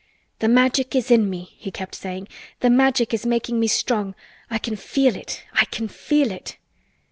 "The 0.39 0.47
Magic 0.47 0.95
is 0.95 1.11
in 1.11 1.29
me!" 1.29 1.53
he 1.59 1.69
kept 1.69 1.93
saying. 1.93 2.27
"The 2.61 2.71
Magic 2.71 3.13
is 3.13 3.23
making 3.23 3.59
me 3.59 3.67
strong! 3.67 4.15
I 4.49 4.57
can 4.57 4.75
feel 4.75 5.15
it! 5.15 5.43
I 5.53 5.65
can 5.65 5.87
feel 5.87 6.31
it!" 6.31 6.57